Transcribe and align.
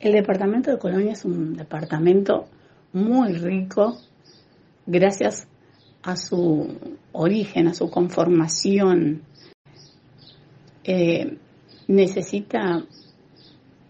El 0.00 0.12
departamento 0.12 0.70
de 0.70 0.78
Colonia 0.78 1.12
es 1.12 1.26
un 1.26 1.54
departamento 1.54 2.46
muy 2.94 3.34
rico 3.34 3.98
gracias 4.86 5.46
a 6.02 6.16
su 6.16 6.68
origen, 7.12 7.68
a 7.68 7.74
su 7.74 7.90
conformación. 7.90 9.22
Eh, 10.84 11.36
necesita 11.86 12.82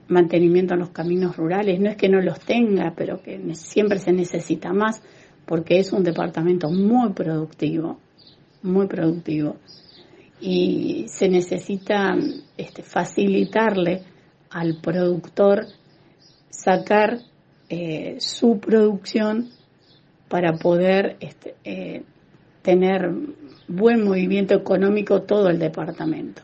mantenimiento 0.08 0.74
en 0.74 0.80
los 0.80 0.90
caminos 0.90 1.36
rurales. 1.36 1.78
No 1.78 1.88
es 1.88 1.96
que 1.96 2.08
no 2.08 2.20
los 2.20 2.40
tenga, 2.40 2.92
pero 2.96 3.22
que 3.22 3.40
siempre 3.54 4.00
se 4.00 4.12
necesita 4.12 4.72
más 4.72 5.00
porque 5.46 5.78
es 5.78 5.92
un 5.92 6.02
departamento 6.02 6.70
muy 6.70 7.12
productivo, 7.12 8.00
muy 8.64 8.88
productivo. 8.88 9.58
Y 10.40 11.06
se 11.06 11.28
necesita 11.28 12.16
este, 12.56 12.82
facilitarle 12.82 14.02
al 14.50 14.80
productor 14.80 15.66
sacar 16.62 17.18
eh, 17.68 18.16
su 18.18 18.60
producción 18.60 19.50
para 20.28 20.52
poder 20.54 21.16
este, 21.20 21.56
eh, 21.64 22.04
tener 22.62 23.10
buen 23.66 24.04
movimiento 24.04 24.54
económico 24.54 25.22
todo 25.22 25.48
el 25.48 25.58
departamento. 25.58 26.42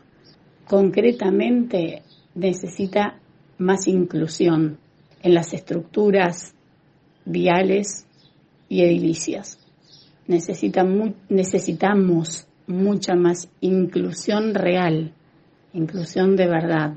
Concretamente 0.67 2.01
necesita 2.33 3.19
más 3.57 3.87
inclusión 3.87 4.79
en 5.21 5.33
las 5.33 5.53
estructuras 5.53 6.53
viales 7.25 8.05
y 8.69 8.83
edilicias. 8.83 9.59
necesitamos 10.27 12.47
mucha 12.67 13.15
más 13.15 13.49
inclusión 13.61 14.53
real, 14.53 15.13
inclusión 15.73 16.35
de 16.35 16.47
verdad. 16.47 16.93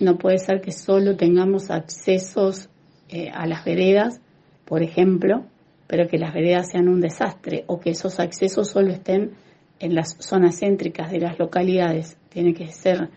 No 0.00 0.18
puede 0.18 0.38
ser 0.38 0.60
que 0.60 0.72
solo 0.72 1.16
tengamos 1.16 1.70
accesos 1.70 2.68
eh, 3.08 3.30
a 3.30 3.46
las 3.46 3.64
veredas, 3.64 4.20
por 4.64 4.82
ejemplo, 4.82 5.44
pero 5.86 6.08
que 6.08 6.18
las 6.18 6.34
veredas 6.34 6.70
sean 6.70 6.88
un 6.88 7.00
desastre 7.00 7.64
o 7.66 7.78
que 7.78 7.90
esos 7.90 8.18
accesos 8.18 8.68
solo 8.70 8.90
estén 8.90 9.32
en 9.78 9.94
las 9.94 10.16
zonas 10.18 10.58
céntricas 10.60 11.10
de 11.10 11.20
las 11.20 11.38
localidades. 11.38 12.16
Tiene 12.28 12.54
que 12.54 12.68
ser 12.68 13.10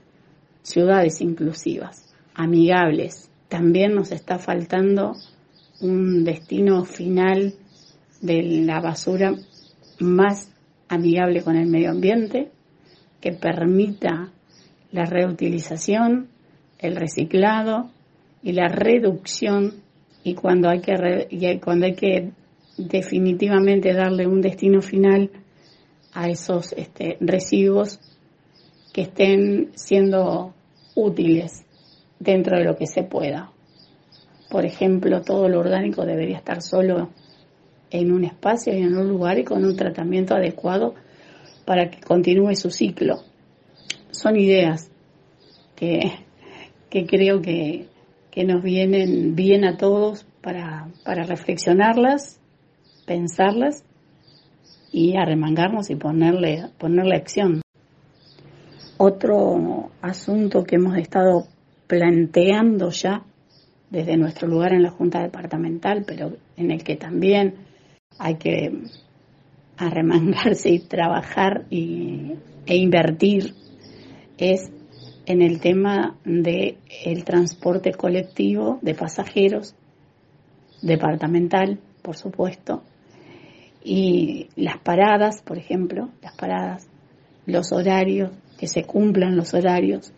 ciudades 0.62 1.22
inclusivas 1.22 2.14
amigables. 2.36 3.32
También 3.48 3.96
nos 3.96 4.12
está 4.12 4.38
faltando 4.38 5.14
un 5.82 6.24
destino 6.24 6.84
final 6.86 7.56
de 8.22 8.42
la 8.66 8.80
basura 8.80 9.34
más 10.00 10.52
amigable 10.90 11.44
con 11.44 11.56
el 11.56 11.68
medio 11.68 11.92
ambiente, 11.92 12.52
que 13.22 13.32
permita 13.32 14.32
la 14.92 15.06
reutilización, 15.06 16.30
el 16.80 16.96
reciclado 16.96 17.90
y 18.44 18.54
la 18.54 18.68
reducción 18.68 19.82
y 20.24 20.34
cuando 20.34 20.70
hay 20.70 20.82
que 20.82 21.28
y 21.30 21.60
cuando 21.60 21.86
hay 21.86 21.96
que 21.96 22.32
definitivamente 22.78 23.94
darle 23.94 24.28
un 24.28 24.42
destino 24.42 24.82
final 24.82 25.32
a 26.14 26.30
esos 26.30 26.74
este, 26.74 27.18
residuos 27.20 28.00
que 28.94 29.02
estén 29.02 29.72
siendo 29.76 30.54
útiles 30.96 31.66
dentro 32.20 32.58
de 32.58 32.66
lo 32.66 32.76
que 32.76 32.88
se 32.88 33.04
pueda. 33.04 33.52
Por 34.50 34.66
ejemplo, 34.66 35.22
todo 35.22 35.48
lo 35.50 35.60
orgánico 35.60 36.06
debería 36.06 36.38
estar 36.38 36.62
solo 36.62 37.10
en 37.92 38.12
un 38.12 38.24
espacio 38.24 38.74
y 38.74 38.82
en 38.82 38.98
un 38.98 39.08
lugar 39.08 39.40
y 39.40 39.44
con 39.44 39.64
un 39.64 39.76
tratamiento 39.76 40.36
adecuado 40.36 40.96
para 41.66 41.90
que 41.90 42.00
continúe 42.00 42.56
su 42.56 42.70
ciclo. 42.70 43.20
Son 44.12 44.36
ideas 44.36 44.90
que, 45.76 46.27
que 46.90 47.06
creo 47.06 47.42
que, 47.42 47.88
que, 48.32 48.44
nos 48.44 48.64
vienen 48.64 49.36
bien 49.36 49.66
a 49.66 49.78
todos 49.78 50.26
para, 50.42 50.88
para 51.04 51.24
reflexionarlas, 51.24 52.40
pensarlas 53.06 53.84
y 54.92 55.18
arremangarnos 55.18 55.90
y 55.90 55.96
ponerle, 55.96 56.70
ponerle 56.78 57.16
acción. 57.16 57.62
Otro 58.98 59.92
asunto 60.02 60.64
que 60.64 60.76
hemos 60.78 60.98
estado 60.98 61.48
planteando 61.88 62.90
ya 62.90 63.24
desde 63.90 64.18
nuestro 64.18 64.48
lugar 64.48 64.74
en 64.74 64.84
la 64.84 64.90
Junta 64.90 65.22
Departamental, 65.22 66.04
pero 66.06 66.34
en 66.58 66.72
el 66.72 66.84
que 66.84 66.96
también 66.96 67.56
hay 68.20 68.36
que 68.36 68.72
arremangarse 69.78 70.70
y 70.70 70.80
trabajar 70.80 71.66
y, 71.70 72.34
e 72.66 72.76
invertir, 72.76 73.54
es 74.38 74.72
en 75.28 75.42
el 75.42 75.60
tema 75.60 76.16
del 76.24 76.78
el 77.04 77.26
transporte 77.26 77.92
colectivo 77.92 78.80
de 78.82 78.96
pasajeros, 78.96 79.76
departamental, 80.82 81.80
por 82.02 82.16
supuesto, 82.16 82.82
y 83.84 84.48
las 84.56 84.78
paradas, 84.80 85.42
por 85.42 85.58
ejemplo, 85.58 86.10
las 86.22 86.34
paradas, 86.36 86.88
los 87.46 87.74
horarios, 87.74 88.32
que 88.58 88.68
se 88.68 88.84
cumplan 88.84 89.36
los 89.36 89.54
horarios, 89.54 90.14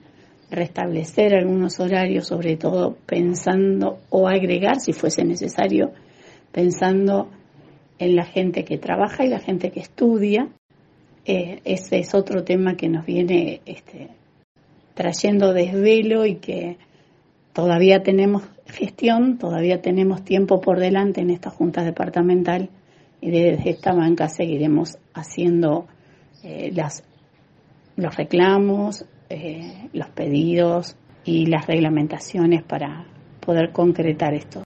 restablecer 0.52 1.34
algunos 1.34 1.80
horarios, 1.80 2.28
sobre 2.28 2.56
todo 2.56 2.96
pensando 3.08 4.00
o 4.12 4.28
agregar, 4.28 4.80
si 4.80 4.94
fuese 4.94 5.26
necesario, 5.26 5.92
pensando 6.52 7.30
en 7.98 8.16
la 8.16 8.26
gente 8.26 8.64
que 8.64 8.78
trabaja 8.78 9.26
y 9.26 9.30
la 9.30 9.40
gente 9.40 9.72
que 9.72 9.80
estudia. 9.80 10.50
Eh, 11.26 11.62
ese 11.66 12.00
es 12.00 12.14
otro 12.14 12.44
tema 12.44 12.76
que 12.76 12.90
nos 12.90 13.06
viene 13.06 13.62
este, 13.66 14.10
trayendo 15.00 15.54
desvelo 15.54 16.26
y 16.26 16.36
que 16.36 16.78
todavía 17.54 18.04
tenemos 18.04 18.44
gestión, 18.66 19.38
todavía 19.38 19.82
tenemos 19.82 20.26
tiempo 20.26 20.60
por 20.60 20.78
delante 20.78 21.22
en 21.22 21.30
esta 21.30 21.50
Junta 21.50 21.86
Departamental 21.86 22.70
y 23.22 23.32
desde 23.32 23.70
esta 23.70 23.94
banca 23.94 24.28
seguiremos 24.28 24.98
haciendo 25.14 25.88
eh, 26.44 26.74
las, 26.76 27.06
los 27.96 28.14
reclamos, 28.18 29.06
eh, 29.30 29.88
los 29.94 30.10
pedidos 30.10 30.98
y 31.24 31.46
las 31.46 31.66
reglamentaciones 31.66 32.62
para 32.64 33.06
poder 33.40 33.72
concretar 33.72 34.34
esto. 34.34 34.58